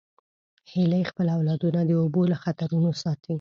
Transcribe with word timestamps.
هیلۍ 0.71 1.03
خپل 1.09 1.27
اولادونه 1.37 1.79
د 1.85 1.91
اوبو 2.01 2.21
له 2.31 2.37
خطرونو 2.43 2.91
ساتي 3.01 3.29